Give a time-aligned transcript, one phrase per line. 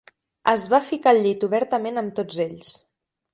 [0.53, 2.73] Es va ficar al llit obertament amb tots ells.